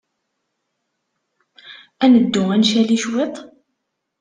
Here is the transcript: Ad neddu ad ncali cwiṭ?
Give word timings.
Ad 2.03 2.09
neddu 2.13 2.43
ad 2.53 2.57
ncali 2.61 2.97
cwiṭ? 3.03 3.35